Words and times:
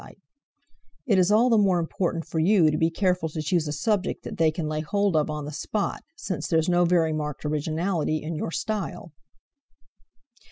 It 1.05 1.19
is 1.19 1.31
all 1.31 1.51
the 1.51 1.59
more 1.59 1.77
important 1.79 2.25
for 2.25 2.39
you 2.39 2.71
to 2.71 2.77
be 2.79 2.89
careful 2.89 3.29
to 3.29 3.39
choose 3.39 3.67
a 3.67 3.71
subject 3.71 4.23
that 4.23 4.37
they 4.39 4.49
can 4.49 4.67
lay 4.67 4.79
hold 4.81 5.15
of 5.15 5.29
on 5.29 5.45
the 5.45 5.51
spot, 5.51 6.01
since 6.15 6.47
there's 6.47 6.67
no 6.67 6.85
very 6.85 7.13
marked 7.13 7.45
originality 7.45 8.23
in 8.23 8.33
your 8.33 8.49
style." 8.49 9.11